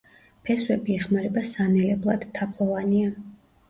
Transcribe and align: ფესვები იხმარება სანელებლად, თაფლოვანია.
ფესვები 0.47 0.95
იხმარება 0.95 1.45
სანელებლად, 1.51 2.29
თაფლოვანია. 2.43 3.19